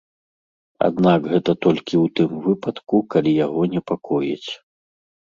Аднак 0.87 1.27
гэта 1.33 1.51
толькі 1.67 1.95
ў 2.03 2.15
тым 2.21 2.31
выпадку, 2.49 3.05
калі 3.17 3.37
яго 3.45 3.71
непакоіць. 3.79 4.49